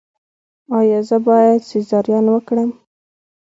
[0.77, 2.69] ایا زه باید سیزارین وکړم؟